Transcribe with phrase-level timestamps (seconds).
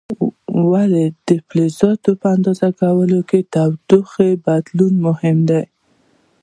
[0.71, 3.45] ولې د فلزاتو په اندازه کولو کې د
[3.87, 5.63] تودوخې بدلون مهم دی؟